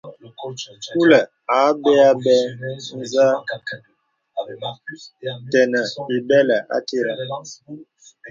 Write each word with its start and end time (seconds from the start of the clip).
Kūlə̀ 0.91 1.23
a 1.57 1.57
bə̀ 1.81 1.97
a 2.09 2.11
bə̀ 2.23 2.39
zə̄ə̄ 3.11 3.31
tenə̀ 5.51 5.85
ìbɛlə̀ 6.17 6.59
àtirə̀. 6.75 7.13